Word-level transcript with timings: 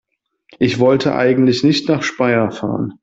Ich 0.57 0.79
wollte 0.79 1.15
eigentlich 1.15 1.63
nicht 1.63 1.87
nach 1.87 2.01
Speyer 2.01 2.49
fahren 2.49 2.95